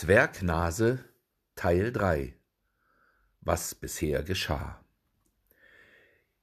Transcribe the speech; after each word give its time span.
Zwergnase 0.00 1.04
Teil 1.56 1.90
3 1.90 2.32
Was 3.40 3.74
bisher 3.74 4.22
geschah 4.22 4.80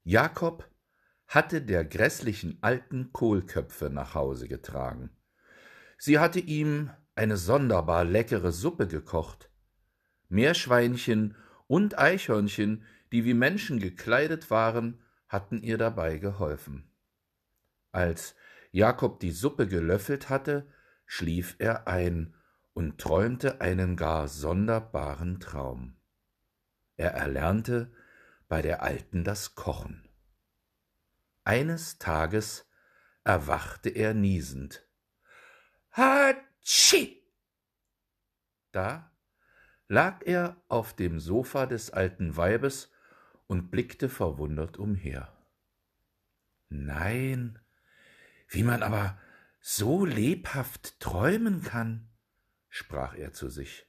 Jakob 0.04 0.69
hatte 1.25 1.61
der 1.61 1.85
grässlichen 1.85 2.57
alten 2.59 3.13
Kohlköpfe 3.13 3.89
nach 3.89 4.13
Hause 4.13 4.49
getragen. 4.49 5.09
Sie 5.97 6.19
hatte 6.19 6.41
ihm 6.41 6.91
eine 7.15 7.37
sonderbar 7.37 8.04
leckere 8.04 8.52
Suppe 8.52 8.89
gekocht. 8.89 9.49
Meerschweinchen 10.27 11.37
und 11.67 11.97
Eichhörnchen, 11.97 12.83
die 13.13 13.23
wie 13.23 13.35
Menschen 13.35 13.79
gekleidet 13.79 14.51
waren, 14.51 15.01
hatten 15.29 15.61
ihr 15.61 15.77
dabei 15.77 16.17
geholfen. 16.17 16.91
Als 17.93 18.35
Jakob 18.73 19.21
die 19.21 19.31
Suppe 19.31 19.65
gelöffelt 19.65 20.27
hatte, 20.27 20.67
schlief 21.05 21.55
er 21.59 21.87
ein 21.87 22.34
und 22.75 22.99
träumte 22.99 23.61
einen 23.61 23.95
gar 23.95 24.27
sonderbaren 24.27 25.39
Traum. 25.39 25.95
Er 26.97 27.13
erlernte 27.13 27.91
bei 28.49 28.61
der 28.61 28.83
Alten 28.83 29.23
das 29.23 29.55
Kochen. 29.55 30.07
Eines 31.45 31.99
Tages 31.99 32.69
erwachte 33.23 33.89
er 33.89 34.13
niesend. 34.13 34.85
Hatschi! 35.91 37.23
Da 38.73 39.09
lag 39.88 40.23
er 40.25 40.61
auf 40.67 40.94
dem 40.94 41.21
Sofa 41.21 41.67
des 41.67 41.91
alten 41.91 42.35
Weibes 42.35 42.91
und 43.47 43.71
blickte 43.71 44.09
verwundert 44.09 44.75
umher. 44.75 45.31
Nein, 46.67 47.57
wie 48.49 48.63
man 48.63 48.83
aber 48.83 49.17
so 49.61 50.03
lebhaft 50.03 50.99
träumen 50.99 51.63
kann 51.63 52.09
sprach 52.75 53.15
er 53.15 53.31
zu 53.31 53.49
sich. 53.49 53.88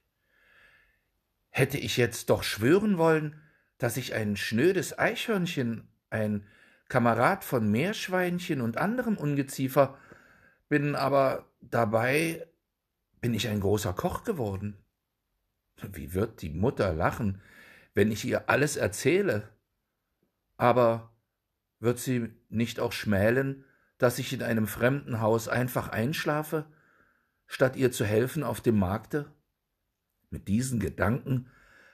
Hätte 1.49 1.77
ich 1.77 1.97
jetzt 1.97 2.29
doch 2.29 2.43
schwören 2.43 2.97
wollen, 2.97 3.41
dass 3.77 3.97
ich 3.97 4.13
ein 4.13 4.37
schnödes 4.37 4.97
Eichhörnchen, 4.97 5.89
ein 6.09 6.47
Kamerad 6.87 7.43
von 7.43 7.69
Meerschweinchen 7.69 8.61
und 8.61 8.77
anderem 8.77 9.17
Ungeziefer, 9.17 9.97
bin 10.69 10.95
aber 10.95 11.51
dabei 11.59 12.47
bin 13.19 13.33
ich 13.33 13.49
ein 13.49 13.59
großer 13.59 13.91
Koch 13.91 14.23
geworden. 14.23 14.77
Wie 15.81 16.13
wird 16.13 16.41
die 16.41 16.49
Mutter 16.49 16.93
lachen, 16.93 17.41
wenn 17.93 18.09
ich 18.09 18.23
ihr 18.23 18.49
alles 18.49 18.77
erzähle? 18.77 19.49
Aber 20.55 21.13
wird 21.79 21.99
sie 21.99 22.29
nicht 22.47 22.79
auch 22.79 22.93
schmälen, 22.93 23.65
dass 23.97 24.17
ich 24.17 24.31
in 24.31 24.43
einem 24.43 24.65
fremden 24.65 25.19
Haus 25.19 25.49
einfach 25.49 25.89
einschlafe 25.89 26.71
statt 27.47 27.75
ihr 27.75 27.91
zu 27.91 28.05
helfen 28.05 28.43
auf 28.43 28.61
dem 28.61 28.77
Markte? 28.77 29.33
Mit 30.29 30.47
diesen 30.47 30.79
Gedanken 30.79 31.49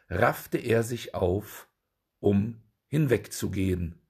raffte 0.09 0.57
er 0.57 0.83
sich 0.83 1.15
auf, 1.15 1.67
um 2.19 2.61
hinwegzugehen. 2.87 4.01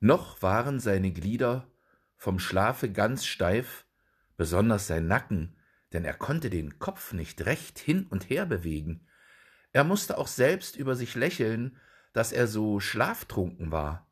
Noch 0.00 0.42
waren 0.42 0.80
seine 0.80 1.12
Glieder 1.12 1.70
vom 2.16 2.38
Schlafe 2.38 2.90
ganz 2.90 3.24
steif, 3.26 3.86
besonders 4.36 4.86
sein 4.86 5.06
Nacken, 5.06 5.56
denn 5.92 6.04
er 6.04 6.14
konnte 6.14 6.50
den 6.50 6.78
Kopf 6.78 7.12
nicht 7.12 7.44
recht 7.46 7.78
hin 7.78 8.06
und 8.08 8.30
her 8.30 8.46
bewegen. 8.46 9.06
Er 9.72 9.84
musste 9.84 10.18
auch 10.18 10.26
selbst 10.26 10.76
über 10.76 10.94
sich 10.94 11.14
lächeln, 11.14 11.76
dass 12.12 12.32
er 12.32 12.46
so 12.46 12.80
schlaftrunken 12.80 13.72
war, 13.72 14.10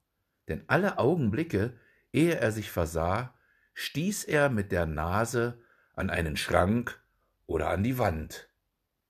denn 0.49 0.65
alle 0.67 0.99
Augenblicke, 0.99 1.77
ehe 2.13 2.39
er 2.39 2.53
sich 2.53 2.71
versah, 2.71 3.35
stieß 3.75 4.25
er 4.25 4.49
mit 4.49 4.73
der 4.73 4.87
Nase 4.87 5.63
an 6.01 6.11
einen 6.11 6.37
Schrank 6.37 7.01
oder 7.47 7.69
an 7.69 7.85
die 7.85 7.99
Wand 7.99 8.49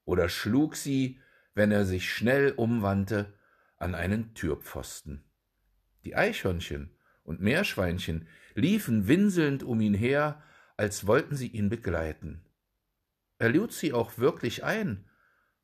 oder 0.04 0.28
schlug 0.28 0.74
sie, 0.76 1.20
wenn 1.54 1.70
er 1.70 1.84
sich 1.84 2.12
schnell 2.12 2.52
umwandte, 2.52 3.32
an 3.76 3.94
einen 3.94 4.34
Türpfosten. 4.34 5.24
Die 6.04 6.16
Eichhörnchen 6.16 6.90
und 7.22 7.40
Meerschweinchen 7.40 8.26
liefen 8.54 9.06
winselnd 9.06 9.62
um 9.62 9.80
ihn 9.80 9.94
her, 9.94 10.42
als 10.76 11.06
wollten 11.06 11.36
sie 11.36 11.46
ihn 11.46 11.68
begleiten. 11.68 12.44
Er 13.38 13.50
lud 13.50 13.72
sie 13.72 13.92
auch 13.92 14.18
wirklich 14.18 14.64
ein, 14.64 15.08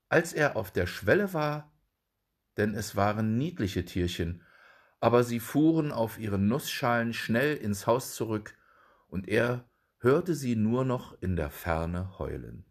als 0.09 0.33
er 0.33 0.57
auf 0.57 0.71
der 0.71 0.87
Schwelle 0.87 1.35
war, 1.35 1.73
denn 2.57 2.75
es 2.75 2.95
waren 2.95 3.37
niedliche 3.37 3.85
Tierchen, 3.85 4.45
aber 5.01 5.25
sie 5.25 5.41
fuhren 5.41 5.91
auf 5.91 6.19
ihren 6.19 6.47
Nussschalen 6.47 7.13
schnell 7.13 7.57
ins 7.57 7.87
Haus 7.87 8.15
zurück, 8.15 8.57
und 9.09 9.29
er 9.29 9.69
hörte 10.07 10.37
sie 10.37 10.55
nur 10.55 10.85
noch 10.85 11.21
in 11.21 11.35
der 11.35 11.51
Ferne 11.51 12.17
heulen. 12.21 12.65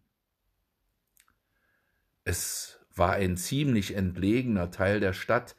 Es 2.23 2.79
war 2.95 3.11
ein 3.11 3.35
ziemlich 3.35 3.93
entlegener 3.93 4.71
Teil 4.71 5.01
der 5.01 5.11
Stadt, 5.11 5.57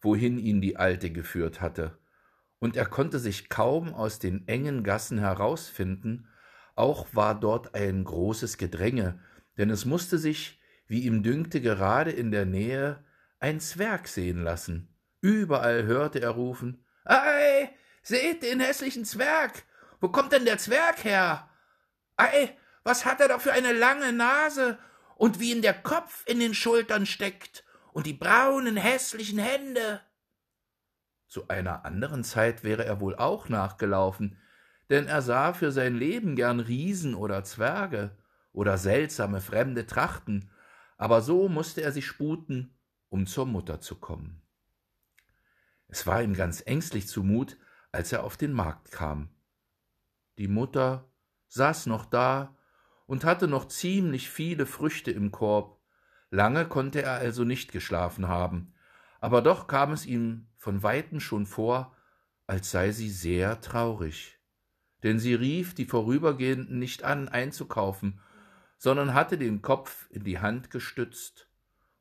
wohin 0.00 0.38
ihn 0.38 0.60
die 0.60 0.76
Alte 0.76 1.10
geführt 1.10 1.60
hatte, 1.60 1.98
und 2.60 2.76
er 2.76 2.86
konnte 2.86 3.18
sich 3.18 3.48
kaum 3.48 3.92
aus 3.92 4.20
den 4.20 4.46
engen 4.46 4.84
Gassen 4.84 5.18
herausfinden, 5.18 6.28
auch 6.76 7.08
war 7.12 7.38
dort 7.38 7.74
ein 7.74 8.04
großes 8.04 8.56
Gedränge, 8.56 9.18
denn 9.58 9.68
es 9.68 9.84
musste 9.84 10.18
sich, 10.18 10.60
wie 10.86 11.00
ihm 11.00 11.24
dünkte, 11.24 11.60
gerade 11.60 12.12
in 12.12 12.30
der 12.30 12.46
Nähe 12.46 13.04
ein 13.40 13.58
Zwerg 13.58 14.06
sehen 14.06 14.44
lassen. 14.44 14.94
Überall 15.20 15.86
hörte 15.86 16.20
er 16.20 16.30
rufen 16.30 16.84
Ei, 17.04 17.70
seht 18.02 18.44
den 18.44 18.60
hässlichen 18.60 19.04
Zwerg, 19.04 19.64
wo 20.00 20.08
kommt 20.08 20.32
denn 20.32 20.44
der 20.44 20.58
Zwerg 20.58 21.04
her? 21.04 21.48
Ei, 22.16 22.56
was 22.84 23.04
hat 23.04 23.20
er 23.20 23.28
doch 23.28 23.40
für 23.40 23.52
eine 23.52 23.72
lange 23.72 24.12
Nase 24.12 24.78
und 25.16 25.40
wie 25.40 25.52
ihm 25.52 25.62
der 25.62 25.74
Kopf 25.74 26.24
in 26.26 26.40
den 26.40 26.54
Schultern 26.54 27.06
steckt 27.06 27.64
und 27.92 28.06
die 28.06 28.12
braunen, 28.12 28.76
hässlichen 28.76 29.38
Hände. 29.38 30.00
Zu 31.26 31.48
einer 31.48 31.84
anderen 31.84 32.24
Zeit 32.24 32.62
wäre 32.62 32.84
er 32.84 33.00
wohl 33.00 33.16
auch 33.16 33.48
nachgelaufen, 33.48 34.38
denn 34.90 35.06
er 35.06 35.22
sah 35.22 35.52
für 35.52 35.72
sein 35.72 35.96
Leben 35.96 36.36
gern 36.36 36.60
Riesen 36.60 37.14
oder 37.14 37.42
Zwerge 37.42 38.16
oder 38.52 38.78
seltsame 38.78 39.40
fremde 39.40 39.86
Trachten, 39.86 40.50
aber 40.96 41.22
so 41.22 41.48
musste 41.48 41.82
er 41.82 41.92
sich 41.92 42.06
sputen, 42.06 42.78
um 43.08 43.26
zur 43.26 43.46
Mutter 43.46 43.80
zu 43.80 43.96
kommen. 43.96 44.42
Es 45.88 46.06
war 46.06 46.22
ihm 46.22 46.34
ganz 46.34 46.62
ängstlich 46.66 47.08
zumut, 47.08 47.56
als 47.92 48.12
er 48.12 48.24
auf 48.24 48.36
den 48.36 48.52
Markt 48.52 48.90
kam. 48.90 49.30
Die 50.38 50.48
Mutter 50.48 51.10
saß 51.48 51.86
noch 51.86 52.04
da 52.04 52.56
und 53.06 53.24
hatte 53.24 53.48
noch 53.48 53.68
ziemlich 53.68 54.28
viele 54.30 54.66
Früchte 54.66 55.10
im 55.10 55.30
Korb. 55.30 55.80
Lange 56.30 56.66
konnte 56.66 57.02
er 57.02 57.14
also 57.14 57.44
nicht 57.44 57.72
geschlafen 57.72 58.28
haben, 58.28 58.74
aber 59.20 59.42
doch 59.42 59.66
kam 59.66 59.92
es 59.92 60.04
ihm 60.04 60.48
von 60.56 60.82
weitem 60.82 61.20
schon 61.20 61.46
vor, 61.46 61.96
als 62.46 62.70
sei 62.70 62.90
sie 62.90 63.10
sehr 63.10 63.60
traurig. 63.60 64.38
Denn 65.02 65.18
sie 65.18 65.34
rief 65.34 65.74
die 65.74 65.86
Vorübergehenden 65.86 66.78
nicht 66.78 67.04
an, 67.04 67.28
einzukaufen, 67.28 68.20
sondern 68.78 69.14
hatte 69.14 69.38
den 69.38 69.62
Kopf 69.62 70.08
in 70.10 70.24
die 70.24 70.38
Hand 70.38 70.70
gestützt, 70.70 71.48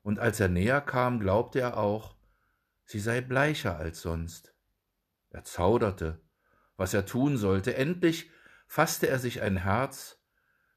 und 0.02 0.20
als 0.20 0.40
er 0.40 0.50
näher 0.50 0.82
kam, 0.82 1.20
glaubte 1.20 1.60
er 1.60 1.78
auch, 1.78 2.16
sie 2.84 3.00
sei 3.00 3.22
bleicher 3.22 3.78
als 3.78 4.02
sonst. 4.02 4.54
Er 5.30 5.44
zauderte, 5.44 6.22
was 6.78 6.94
er 6.94 7.06
tun 7.06 7.38
sollte. 7.38 7.76
Endlich 7.76 8.30
fasste 8.68 9.08
er 9.08 9.20
sich 9.20 9.42
ein 9.42 9.58
Herz, 9.58 10.20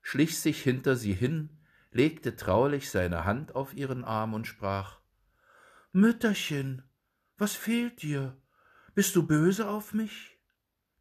schlich 0.03 0.39
sich 0.41 0.63
hinter 0.63 0.97
sie 0.97 1.15
hin, 1.15 1.59
legte 1.91 2.37
traulich 2.37 2.91
seine 2.91 3.25
Hand 3.25 3.55
auf 3.55 3.75
ihren 3.75 4.05
Arm 4.05 4.35
und 4.35 4.47
sprach 4.47 5.01
Mütterchen, 5.93 6.83
was 7.39 7.55
fehlt 7.55 8.03
dir? 8.03 8.37
Bist 8.95 9.17
du 9.17 9.27
böse 9.27 9.69
auf 9.69 9.95
mich? 9.95 10.39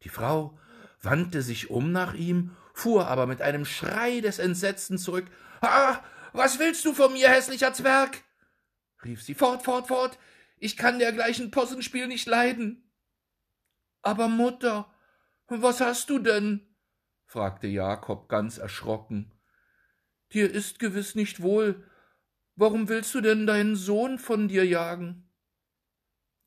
Die 0.02 0.08
Frau 0.08 0.58
wandte 1.02 1.42
sich 1.42 1.70
um 1.70 1.92
nach 1.92 2.14
ihm, 2.14 2.56
fuhr 2.72 3.08
aber 3.08 3.26
mit 3.26 3.42
einem 3.42 3.64
Schrei 3.64 4.20
des 4.20 4.38
Entsetzens 4.38 5.02
zurück. 5.02 5.26
Ah, 5.60 6.00
was 6.32 6.58
willst 6.58 6.84
du 6.84 6.92
von 6.94 7.12
mir, 7.12 7.28
hässlicher 7.28 7.72
Zwerg? 7.72 8.22
rief 9.04 9.22
sie. 9.22 9.34
Fort, 9.34 9.64
fort, 9.64 9.88
fort. 9.88 10.18
Ich 10.58 10.76
kann 10.76 10.98
dergleichen 10.98 11.50
Possenspiel 11.50 12.06
nicht 12.06 12.26
leiden. 12.26 12.90
Aber 14.02 14.28
Mutter, 14.28 14.92
was 15.48 15.80
hast 15.80 16.10
du 16.10 16.18
denn? 16.18 16.66
fragte 17.26 17.66
Jakob 17.66 18.28
ganz 18.28 18.58
erschrocken. 18.58 19.32
Dir 20.32 20.50
ist 20.50 20.78
gewiss 20.78 21.14
nicht 21.14 21.42
wohl. 21.42 21.84
Warum 22.56 22.88
willst 22.88 23.14
du 23.14 23.20
denn 23.20 23.46
deinen 23.46 23.76
Sohn 23.76 24.18
von 24.18 24.48
dir 24.48 24.66
jagen? 24.66 25.30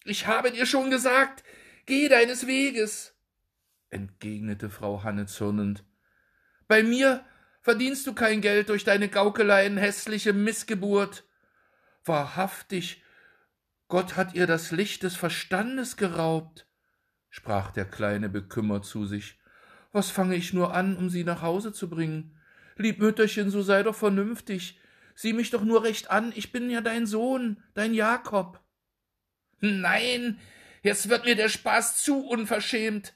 Ich 0.04 0.28
habe 0.28 0.52
dir 0.52 0.66
schon 0.66 0.90
gesagt, 0.90 1.44
geh 1.86 2.10
deines 2.10 2.48
Weges, 2.48 3.16
entgegnete 3.90 4.70
Frau 4.70 5.04
Hanne 5.04 5.28
zürnend. 5.28 5.84
Bei 6.68 6.84
mir 6.84 7.24
verdienst 7.62 8.08
du 8.08 8.14
kein 8.14 8.42
Geld 8.42 8.70
durch 8.70 8.84
deine 8.84 9.10
Gaukeleien, 9.10 9.78
hässliche 9.78 10.34
Missgeburt. 10.34 11.24
Wahrhaftig, 12.04 13.04
Gott 13.88 14.16
hat 14.16 14.34
ihr 14.34 14.48
das 14.48 14.72
Licht 14.72 15.04
des 15.04 15.16
Verstandes 15.16 15.98
geraubt 15.98 16.68
sprach 17.32 17.72
der 17.72 17.86
Kleine 17.86 18.30
bekümmert 18.30 18.86
zu 18.86 19.08
sich. 19.08 19.40
Was 19.92 20.12
fange 20.12 20.36
ich 20.36 20.54
nur 20.54 20.76
an, 20.76 20.96
um 20.96 21.10
sie 21.10 21.24
nach 21.24 21.42
Hause 21.42 21.74
zu 21.74 21.90
bringen? 21.90 22.38
Lieb 22.78 23.00
Mütterchen, 23.00 23.50
so 23.50 23.64
sei 23.64 23.82
doch 23.82 23.96
vernünftig. 23.96 24.80
Sieh 25.16 25.34
mich 25.34 25.50
doch 25.50 25.64
nur 25.64 25.84
recht 25.84 26.12
an, 26.12 26.32
ich 26.36 26.52
bin 26.52 26.70
ja 26.70 26.82
dein 26.82 27.06
Sohn, 27.06 27.64
dein 27.74 27.94
Jakob. 27.94 28.60
Nein, 29.60 30.40
jetzt 30.84 31.10
wird 31.10 31.26
mir 31.26 31.36
der 31.36 31.50
Spaß 31.50 32.02
zu 32.02 32.26
unverschämt, 32.26 33.14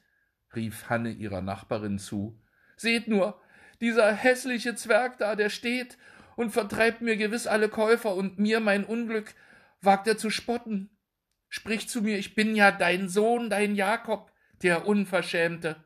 rief 0.55 0.89
Hanne 0.89 1.11
ihrer 1.11 1.41
Nachbarin 1.41 1.99
zu. 1.99 2.39
Seht 2.77 3.07
nur, 3.07 3.39
dieser 3.81 4.11
hässliche 4.13 4.75
Zwerg 4.75 5.17
da, 5.17 5.35
der 5.35 5.49
steht 5.49 5.97
und 6.35 6.51
vertreibt 6.51 7.01
mir 7.01 7.17
gewiss 7.17 7.47
alle 7.47 7.69
Käufer 7.69 8.15
und 8.15 8.37
mir 8.39 8.59
mein 8.59 8.85
Unglück 8.85 9.33
wagt 9.81 10.07
er 10.07 10.17
zu 10.17 10.29
spotten. 10.29 10.94
Sprich 11.55 11.87
zu 11.87 12.01
mir, 12.01 12.17
ich 12.17 12.35
bin 12.35 12.53
ja 12.53 12.69
dein 12.69 13.07
Sohn, 13.07 13.49
dein 13.49 13.75
Jakob, 13.75 14.29
der 14.61 14.85
Unverschämte. 14.85 15.77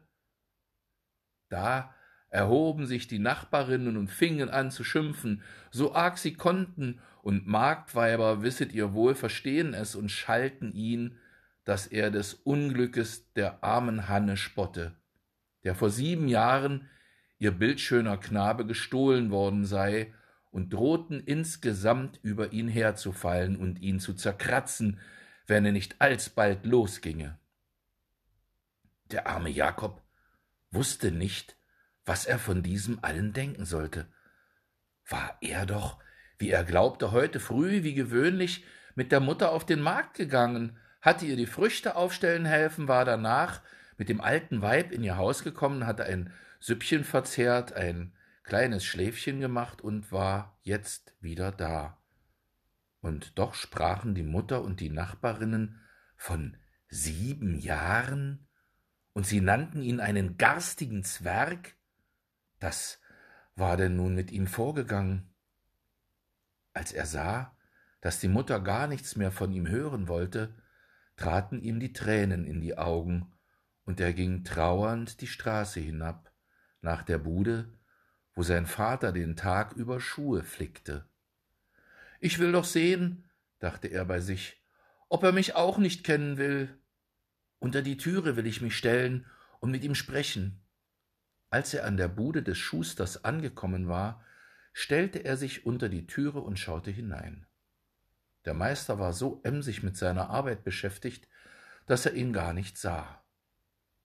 Da 1.48 1.94
erhoben 2.30 2.88
sich 2.88 3.08
die 3.08 3.20
Nachbarinnen 3.20 3.96
und 3.96 4.08
fingen 4.08 4.50
an 4.50 4.72
zu 4.72 4.84
schimpfen, 4.84 5.44
so 5.70 5.94
arg 5.94 6.18
sie 6.18 6.34
konnten, 6.34 7.00
und 7.22 7.46
Marktweiber, 7.46 8.42
wisset 8.42 8.74
ihr 8.74 8.94
wohl, 8.94 9.14
verstehen 9.14 9.76
es 9.76 9.94
und 9.94 10.10
schalten 10.10 10.72
ihn, 10.72 11.20
dass 11.66 11.86
er 11.86 12.10
des 12.10 12.34
Unglückes 12.34 13.32
der 13.34 13.64
armen 13.64 14.10
Hanne 14.10 14.38
spotte, 14.38 14.96
der 15.64 15.76
vor 15.76 15.92
sieben 15.92 16.28
Jahren 16.28 16.90
ihr 17.38 17.52
bildschöner 17.52 18.18
Knabe 18.18 18.66
gestohlen 18.66 19.30
worden 19.30 19.66
sei, 19.66 20.16
und 20.50 20.74
drohten 20.74 21.20
insgesamt 21.20 22.20
über 22.24 22.54
ihn 22.54 22.70
herzufallen 22.70 23.56
und 23.56 23.80
ihn 23.84 24.00
zu 24.00 24.16
zerkratzen, 24.16 25.00
wenn 25.50 25.66
er 25.66 25.72
nicht 25.72 26.00
alsbald 26.00 26.66
losginge. 26.66 27.38
Der 29.06 29.28
arme 29.28 29.50
Jakob 29.50 30.02
wusste 30.72 31.12
nicht, 31.12 31.58
was 32.06 32.26
er 32.26 32.40
von 32.40 32.62
diesem 32.62 33.00
allen 33.04 33.34
denken 33.34 33.66
sollte. 33.66 34.08
War 35.08 35.38
er 35.42 35.66
doch, 35.66 36.00
wie 36.38 36.52
er 36.52 36.64
glaubte, 36.64 37.12
heute 37.12 37.40
früh, 37.40 37.84
wie 37.84 37.96
gewöhnlich, 37.96 38.64
mit 38.96 39.12
der 39.12 39.20
Mutter 39.20 39.52
auf 39.52 39.66
den 39.66 39.82
Markt 39.82 40.16
gegangen, 40.16 40.78
hatte 41.02 41.26
ihr 41.26 41.36
die 41.36 41.46
Früchte 41.46 41.96
aufstellen 41.96 42.46
helfen, 42.46 42.88
war 42.88 43.06
danach 43.06 43.62
mit 43.98 44.10
dem 44.10 44.22
alten 44.22 44.62
Weib 44.62 44.92
in 44.92 45.04
ihr 45.04 45.18
Haus 45.18 45.44
gekommen, 45.44 45.86
hatte 45.86 46.04
ein 46.06 46.32
Süppchen 46.60 47.04
verzehrt, 47.04 47.74
ein 47.74 48.14
kleines 48.44 48.84
Schläfchen 48.84 49.40
gemacht 49.40 49.82
und 49.82 50.12
war 50.12 50.58
jetzt 50.62 51.14
wieder 51.22 51.52
da. 51.52 51.99
Und 53.02 53.38
doch 53.38 53.54
sprachen 53.54 54.16
die 54.16 54.24
Mutter 54.24 54.62
und 54.62 54.80
die 54.80 54.90
Nachbarinnen 54.90 55.80
von 56.18 56.58
sieben 56.90 57.56
Jahren, 57.56 58.48
und 59.14 59.26
sie 59.26 59.42
nannten 59.42 59.82
ihn 59.82 60.00
einen 60.00 60.38
garstigen 60.38 61.04
Zwerg? 61.04 61.76
Das 62.60 63.02
war 63.56 63.78
denn 63.78 63.96
nun 63.96 64.16
mit 64.16 64.32
ihm 64.32 64.48
vorgegangen? 64.48 65.34
Als 66.74 66.92
er 66.94 67.06
sah, 67.06 67.58
dass 68.02 68.20
die 68.20 68.28
Mutter 68.28 68.60
gar 68.60 68.88
nichts 68.88 69.16
mehr 69.16 69.32
von 69.32 69.52
ihm 69.52 69.68
hören 69.68 70.08
wollte, 70.08 70.56
traten 71.18 71.62
ihm 71.62 71.80
die 71.80 71.94
Tränen 71.94 72.46
in 72.46 72.62
die 72.62 72.78
Augen, 72.78 73.34
und 73.84 74.00
er 74.00 74.14
ging 74.14 74.44
trauernd 74.44 75.20
die 75.22 75.28
Straße 75.28 75.80
hinab, 75.80 76.32
nach 76.82 77.04
der 77.04 77.18
Bude, 77.18 77.74
wo 78.36 78.44
sein 78.44 78.68
Vater 78.68 79.12
den 79.12 79.36
Tag 79.36 79.74
über 79.74 80.00
Schuhe 80.00 80.44
flickte. 80.44 81.10
Ich 82.20 82.40
will 82.40 82.52
doch 82.52 82.66
sehen, 82.66 83.30
dachte 83.60 83.88
er 83.88 84.04
bei 84.04 84.20
sich, 84.20 84.62
ob 85.08 85.24
er 85.24 85.32
mich 85.32 85.56
auch 85.56 85.78
nicht 85.78 86.04
kennen 86.04 86.38
will. 86.38 86.78
Unter 87.60 87.82
die 87.82 87.98
Türe 87.98 88.36
will 88.36 88.46
ich 88.46 88.62
mich 88.62 88.78
stellen 88.78 89.26
und 89.60 89.72
mit 89.72 89.84
ihm 89.84 89.96
sprechen. 89.96 90.62
Als 91.50 91.74
er 91.74 91.86
an 91.86 91.98
der 91.98 92.10
Bude 92.10 92.44
des 92.44 92.58
Schusters 92.58 93.24
angekommen 93.24 93.88
war, 93.88 94.24
stellte 94.74 95.20
er 95.20 95.38
sich 95.38 95.66
unter 95.66 95.90
die 95.90 96.08
Türe 96.08 96.42
und 96.42 96.60
schaute 96.60 96.92
hinein. 96.92 97.48
Der 98.46 98.54
Meister 98.54 99.00
war 99.00 99.14
so 99.14 99.42
emsig 99.44 99.82
mit 99.82 99.98
seiner 99.98 100.30
Arbeit 100.30 100.64
beschäftigt, 100.64 101.28
dass 101.88 102.06
er 102.06 102.14
ihn 102.14 102.34
gar 102.34 102.54
nicht 102.54 102.78
sah. 102.78 103.24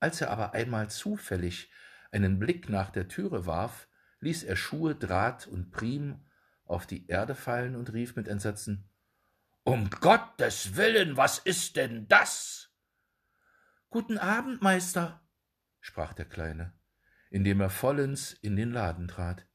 Als 0.01 0.21
er 0.21 0.31
aber 0.31 0.55
einmal 0.55 0.89
zufällig 0.89 1.71
einen 2.13 2.39
Blick 2.39 2.69
nach 2.69 2.91
der 2.91 3.09
Türe 3.09 3.47
warf, 3.47 3.89
ließ 4.21 4.45
er 4.45 4.57
Schuhe, 4.57 4.95
Draht 4.95 5.47
und 5.47 5.71
Prim 5.71 6.25
auf 6.65 6.87
die 6.87 7.07
Erde 7.07 7.35
fallen 7.35 7.77
und 7.77 7.93
rief 7.93 8.17
mit 8.17 8.29
Entsetzen 8.29 8.89
Um 9.65 9.91
Gottes 9.91 10.77
willen, 10.77 11.17
was 11.17 11.39
ist 11.39 11.77
denn 11.77 12.09
das? 12.09 12.71
Guten 13.91 14.19
Abend, 14.19 14.61
Meister, 14.63 15.23
sprach 15.81 16.15
der 16.15 16.25
Kleine, 16.25 16.73
indem 17.31 17.61
er 17.61 17.71
vollends 17.71 18.33
in 18.33 18.57
den 18.57 18.73
Laden 18.73 19.09
trat. 19.09 19.47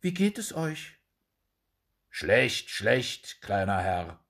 Wie 0.00 0.14
geht 0.14 0.38
es 0.38 0.54
euch? 0.54 1.00
Schlecht, 2.10 2.70
schlecht, 2.70 3.40
kleiner 3.42 3.80
Herr, 3.80 4.24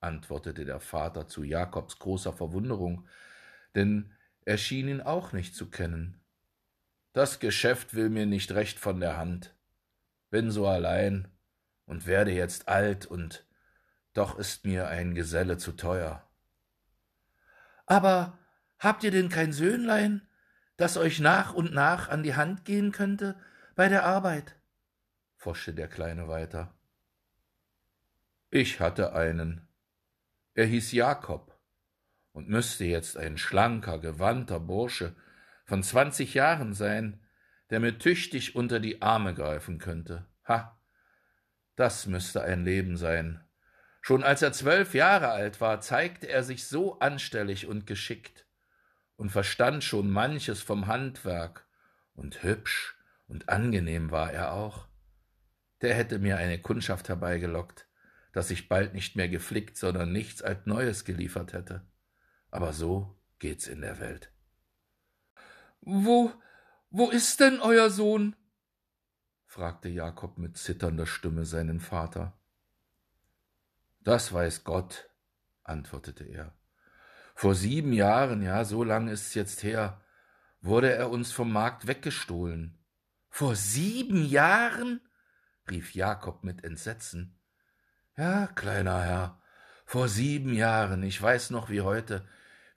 antwortete 0.00 0.64
der 0.64 0.80
Vater 0.80 1.28
zu 1.28 1.42
Jakobs 1.42 1.98
großer 1.98 2.32
Verwunderung, 2.32 3.06
denn 3.74 4.12
er 4.44 4.58
schien 4.58 4.88
ihn 4.88 5.00
auch 5.00 5.32
nicht 5.32 5.54
zu 5.54 5.70
kennen. 5.70 6.20
Das 7.12 7.40
Geschäft 7.40 7.94
will 7.94 8.08
mir 8.08 8.26
nicht 8.26 8.52
recht 8.52 8.78
von 8.78 9.00
der 9.00 9.16
Hand. 9.16 9.54
Bin 10.30 10.50
so 10.50 10.66
allein 10.66 11.28
und 11.92 12.06
werde 12.06 12.32
jetzt 12.32 12.68
alt 12.68 13.04
und 13.04 13.44
doch 14.14 14.38
ist 14.38 14.64
mir 14.64 14.88
ein 14.88 15.14
Geselle 15.14 15.58
zu 15.58 15.72
teuer. 15.72 16.26
Aber 17.84 18.38
habt 18.78 19.04
ihr 19.04 19.10
denn 19.10 19.28
kein 19.28 19.52
Söhnlein, 19.52 20.26
das 20.78 20.96
euch 20.96 21.20
nach 21.20 21.52
und 21.52 21.74
nach 21.74 22.08
an 22.08 22.22
die 22.22 22.34
Hand 22.34 22.64
gehen 22.64 22.92
könnte 22.92 23.38
bei 23.74 23.90
der 23.90 24.04
Arbeit? 24.04 24.56
forschte 25.36 25.74
der 25.74 25.86
Kleine 25.86 26.28
weiter. 26.28 26.74
Ich 28.48 28.80
hatte 28.80 29.12
einen. 29.12 29.68
Er 30.54 30.64
hieß 30.64 30.92
Jakob 30.92 31.60
und 32.32 32.48
müsste 32.48 32.86
jetzt 32.86 33.18
ein 33.18 33.36
schlanker, 33.36 33.98
gewandter 33.98 34.60
Bursche 34.60 35.14
von 35.66 35.82
zwanzig 35.82 36.32
Jahren 36.32 36.72
sein, 36.72 37.20
der 37.68 37.80
mir 37.80 37.98
tüchtig 37.98 38.56
unter 38.56 38.80
die 38.80 39.02
Arme 39.02 39.34
greifen 39.34 39.78
könnte. 39.78 40.26
Ha, 40.48 40.78
das 41.76 42.06
müsste 42.06 42.42
ein 42.42 42.64
Leben 42.64 42.96
sein. 42.96 43.44
Schon 44.00 44.24
als 44.24 44.42
er 44.42 44.52
zwölf 44.52 44.94
Jahre 44.94 45.28
alt 45.28 45.60
war, 45.60 45.80
zeigte 45.80 46.28
er 46.28 46.42
sich 46.42 46.66
so 46.66 46.98
anstellig 46.98 47.66
und 47.66 47.86
geschickt 47.86 48.46
und 49.16 49.30
verstand 49.30 49.84
schon 49.84 50.10
manches 50.10 50.60
vom 50.60 50.86
Handwerk, 50.86 51.66
und 52.14 52.42
hübsch 52.42 52.96
und 53.26 53.48
angenehm 53.48 54.10
war 54.10 54.32
er 54.32 54.52
auch. 54.52 54.88
Der 55.80 55.94
hätte 55.94 56.18
mir 56.18 56.36
eine 56.36 56.60
Kundschaft 56.60 57.08
herbeigelockt, 57.08 57.88
dass 58.32 58.50
ich 58.50 58.68
bald 58.68 58.94
nicht 58.94 59.16
mehr 59.16 59.28
geflickt, 59.28 59.76
sondern 59.76 60.12
nichts 60.12 60.42
als 60.42 60.66
Neues 60.66 61.04
geliefert 61.04 61.52
hätte. 61.52 61.86
Aber 62.50 62.72
so 62.72 63.18
geht's 63.38 63.66
in 63.66 63.80
der 63.80 63.98
Welt. 63.98 64.32
Wo, 65.80 66.32
wo 66.90 67.10
ist 67.10 67.40
denn 67.40 67.60
euer 67.60 67.90
Sohn? 67.90 68.36
Fragte 69.52 69.90
Jakob 69.90 70.38
mit 70.38 70.56
zitternder 70.56 71.04
Stimme 71.04 71.44
seinen 71.44 71.78
Vater. 71.78 72.32
Das 74.00 74.32
weiß 74.32 74.64
Gott, 74.64 75.10
antwortete 75.62 76.24
er. 76.24 76.54
Vor 77.34 77.54
sieben 77.54 77.92
Jahren, 77.92 78.40
ja, 78.40 78.64
so 78.64 78.82
lang 78.82 79.08
ist's 79.08 79.34
jetzt 79.34 79.62
her, 79.62 80.00
wurde 80.62 80.94
er 80.94 81.10
uns 81.10 81.32
vom 81.32 81.52
Markt 81.52 81.86
weggestohlen. 81.86 82.78
Vor 83.28 83.54
sieben 83.54 84.24
Jahren? 84.24 85.02
rief 85.70 85.94
Jakob 85.94 86.44
mit 86.44 86.64
Entsetzen. 86.64 87.38
Ja, 88.16 88.46
kleiner 88.46 89.02
Herr, 89.02 89.42
vor 89.84 90.08
sieben 90.08 90.54
Jahren, 90.54 91.02
ich 91.02 91.20
weiß 91.20 91.50
noch 91.50 91.68
wie 91.68 91.82
heute, 91.82 92.26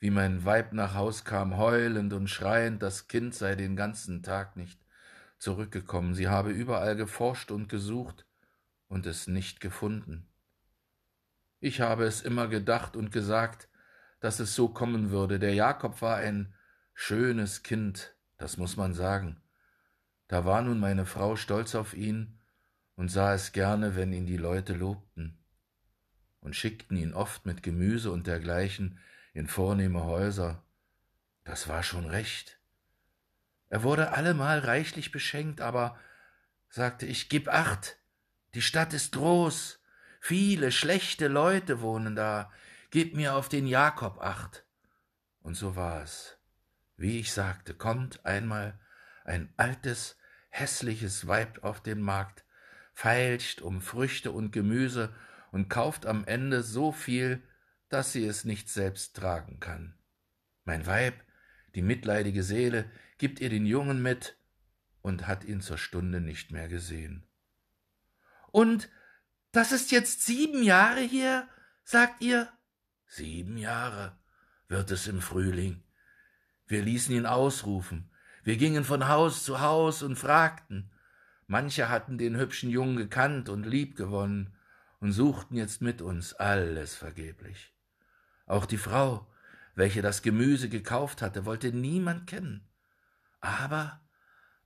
wie 0.01 0.09
mein 0.09 0.43
Weib 0.43 0.73
nach 0.73 0.93
Haus 0.93 1.23
kam, 1.23 1.55
heulend 1.55 2.11
und 2.11 2.27
schreiend, 2.27 2.83
das 2.83 3.07
Kind 3.07 3.33
sei 3.33 3.55
den 3.55 3.77
ganzen 3.77 4.23
Tag 4.23 4.57
nicht 4.57 4.84
zurückgekommen. 5.37 6.13
Sie 6.13 6.27
habe 6.27 6.51
überall 6.51 6.95
geforscht 6.95 7.51
und 7.51 7.69
gesucht 7.69 8.25
und 8.87 9.05
es 9.05 9.27
nicht 9.27 9.59
gefunden. 9.59 10.27
Ich 11.59 11.81
habe 11.81 12.05
es 12.05 12.21
immer 12.21 12.47
gedacht 12.47 12.95
und 12.95 13.11
gesagt, 13.11 13.69
dass 14.19 14.39
es 14.39 14.55
so 14.55 14.69
kommen 14.69 15.11
würde. 15.11 15.39
Der 15.39 15.53
Jakob 15.53 16.01
war 16.01 16.17
ein 16.17 16.53
schönes 16.93 17.63
Kind, 17.63 18.15
das 18.37 18.57
muss 18.57 18.77
man 18.77 18.93
sagen. 18.93 19.41
Da 20.27 20.45
war 20.45 20.61
nun 20.61 20.79
meine 20.79 21.05
Frau 21.05 21.35
stolz 21.35 21.75
auf 21.75 21.93
ihn 21.93 22.39
und 22.95 23.09
sah 23.09 23.33
es 23.33 23.51
gerne, 23.51 23.95
wenn 23.95 24.13
ihn 24.13 24.25
die 24.25 24.37
Leute 24.37 24.73
lobten 24.73 25.37
und 26.39 26.55
schickten 26.55 26.97
ihn 26.97 27.13
oft 27.13 27.45
mit 27.45 27.63
Gemüse 27.63 28.11
und 28.11 28.27
dergleichen 28.27 28.99
in 29.33 29.47
vornehme 29.47 30.03
Häuser. 30.03 30.63
Das 31.43 31.67
war 31.67 31.83
schon 31.83 32.05
recht. 32.05 32.59
Er 33.75 33.83
wurde 33.83 34.13
allemal 34.13 34.59
reichlich 34.59 35.11
beschenkt, 35.11 35.59
aber 35.59 35.99
sagte 36.69 37.05
ich, 37.05 37.27
gib 37.27 37.49
acht, 37.49 37.97
die 38.53 38.61
Stadt 38.61 38.93
ist 38.93 39.11
groß, 39.11 39.83
viele 40.21 40.71
schlechte 40.71 41.27
Leute 41.27 41.81
wohnen 41.81 42.15
da, 42.15 42.53
gib 42.89 43.17
mir 43.17 43.35
auf 43.35 43.49
den 43.49 43.67
Jakob 43.67 44.21
acht. 44.21 44.63
Und 45.41 45.55
so 45.55 45.75
war 45.75 46.01
es. 46.01 46.37
Wie 46.95 47.19
ich 47.19 47.33
sagte, 47.33 47.73
kommt 47.73 48.25
einmal 48.25 48.79
ein 49.25 49.53
altes, 49.57 50.17
hässliches 50.51 51.27
Weib 51.27 51.61
auf 51.65 51.83
den 51.83 51.99
Markt, 51.99 52.45
feilscht 52.93 53.59
um 53.59 53.81
Früchte 53.81 54.31
und 54.31 54.51
Gemüse 54.51 55.13
und 55.51 55.67
kauft 55.67 56.05
am 56.05 56.23
Ende 56.23 56.63
so 56.63 56.93
viel, 56.93 57.43
dass 57.89 58.13
sie 58.13 58.25
es 58.25 58.45
nicht 58.45 58.69
selbst 58.69 59.17
tragen 59.17 59.59
kann. 59.59 59.97
Mein 60.63 60.85
Weib, 60.85 61.24
die 61.75 61.81
mitleidige 61.81 62.43
Seele, 62.43 62.89
gibt 63.17 63.39
ihr 63.39 63.49
den 63.49 63.65
Jungen 63.65 64.01
mit 64.01 64.37
und 65.01 65.27
hat 65.27 65.43
ihn 65.43 65.61
zur 65.61 65.77
Stunde 65.77 66.21
nicht 66.21 66.51
mehr 66.51 66.67
gesehen. 66.67 67.27
Und 68.51 68.89
das 69.51 69.71
ist 69.71 69.91
jetzt 69.91 70.25
sieben 70.25 70.63
Jahre 70.63 71.01
her, 71.01 71.47
sagt 71.83 72.21
ihr? 72.21 72.49
Sieben 73.05 73.57
Jahre 73.57 74.17
wird 74.67 74.91
es 74.91 75.07
im 75.07 75.21
Frühling. 75.21 75.83
Wir 76.65 76.81
ließen 76.81 77.15
ihn 77.15 77.25
ausrufen. 77.25 78.09
Wir 78.43 78.57
gingen 78.57 78.83
von 78.83 79.07
Haus 79.07 79.43
zu 79.43 79.59
Haus 79.59 80.01
und 80.01 80.15
fragten. 80.15 80.91
Manche 81.47 81.89
hatten 81.89 82.17
den 82.17 82.37
hübschen 82.37 82.69
Jungen 82.69 82.97
gekannt 82.97 83.49
und 83.49 83.65
liebgewonnen 83.65 84.55
und 84.99 85.11
suchten 85.11 85.55
jetzt 85.55 85.81
mit 85.81 86.01
uns, 86.01 86.33
alles 86.33 86.95
vergeblich. 86.95 87.73
Auch 88.47 88.65
die 88.65 88.77
Frau, 88.77 89.27
welche 89.75 90.01
das 90.01 90.21
Gemüse 90.21 90.69
gekauft 90.69 91.21
hatte, 91.21 91.45
wollte 91.45 91.71
niemand 91.71 92.27
kennen. 92.27 92.67
Aber 93.39 94.01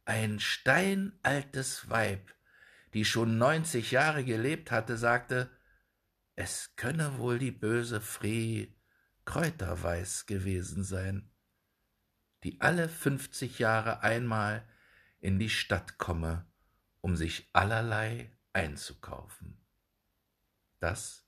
ein 0.05 0.39
steinaltes 0.39 1.89
Weib, 1.89 2.33
die 2.93 3.05
schon 3.05 3.37
neunzig 3.37 3.91
Jahre 3.91 4.23
gelebt 4.23 4.71
hatte, 4.71 4.97
sagte, 4.97 5.49
es 6.35 6.75
könne 6.75 7.17
wohl 7.17 7.37
die 7.37 7.51
böse 7.51 7.99
Free 7.99 8.67
Kräuterweiß 9.25 10.25
gewesen 10.25 10.83
sein, 10.83 11.29
die 12.43 12.61
alle 12.61 12.89
fünfzig 12.89 13.59
Jahre 13.59 14.01
einmal 14.01 14.67
in 15.19 15.37
die 15.37 15.49
Stadt 15.49 15.97
komme, 15.97 16.47
um 17.01 17.15
sich 17.15 17.49
allerlei 17.53 18.35
einzukaufen. 18.53 19.61
Das 20.79 21.27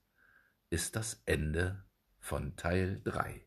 ist 0.70 0.96
das 0.96 1.22
Ende 1.26 1.84
von 2.18 2.56
Teil 2.56 3.02
3. 3.04 3.44